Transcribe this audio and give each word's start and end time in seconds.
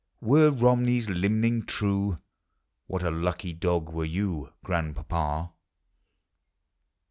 Were 0.19 0.49
Komnev's 0.51 1.09
limning 1.11 1.63
true, 1.67 2.17
What 2.87 3.03
a 3.03 3.11
lucky 3.11 3.53
dog 3.53 3.89
were 3.93 4.03
you, 4.03 4.49
Grandpapa 4.63 5.51